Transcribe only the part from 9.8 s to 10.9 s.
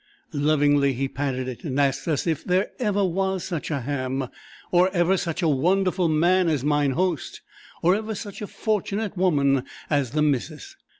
as the missus?